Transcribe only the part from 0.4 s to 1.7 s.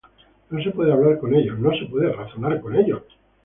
No se puede hablar con ellos, no